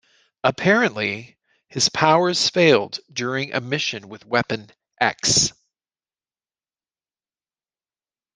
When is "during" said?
3.13-3.53